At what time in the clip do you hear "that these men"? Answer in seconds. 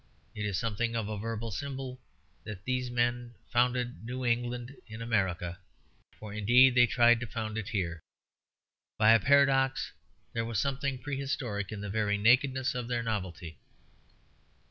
2.43-3.35